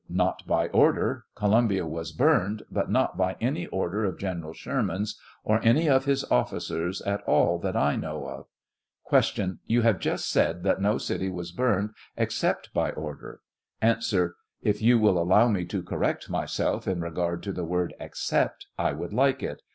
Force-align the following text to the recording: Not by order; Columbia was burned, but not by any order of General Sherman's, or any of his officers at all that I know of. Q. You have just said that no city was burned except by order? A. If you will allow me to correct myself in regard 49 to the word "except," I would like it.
Not 0.09 0.41
by 0.47 0.67
order; 0.69 1.25
Columbia 1.35 1.85
was 1.85 2.11
burned, 2.11 2.63
but 2.71 2.89
not 2.89 3.17
by 3.17 3.35
any 3.39 3.67
order 3.67 4.03
of 4.03 4.17
General 4.17 4.51
Sherman's, 4.51 5.15
or 5.43 5.63
any 5.63 5.87
of 5.87 6.05
his 6.05 6.23
officers 6.31 7.03
at 7.03 7.21
all 7.25 7.59
that 7.59 7.75
I 7.75 7.97
know 7.97 8.27
of. 8.27 8.45
Q. 9.27 9.59
You 9.67 9.83
have 9.83 9.99
just 9.99 10.27
said 10.27 10.63
that 10.63 10.81
no 10.81 10.97
city 10.97 11.29
was 11.29 11.51
burned 11.51 11.91
except 12.17 12.73
by 12.73 12.89
order? 12.89 13.41
A. 13.79 13.97
If 14.63 14.81
you 14.81 14.97
will 14.97 15.21
allow 15.21 15.47
me 15.49 15.65
to 15.65 15.83
correct 15.83 16.31
myself 16.31 16.87
in 16.87 16.99
regard 16.99 17.43
49 17.43 17.43
to 17.43 17.51
the 17.53 17.63
word 17.67 17.93
"except," 17.99 18.65
I 18.79 18.93
would 18.93 19.13
like 19.13 19.43
it. 19.43 19.61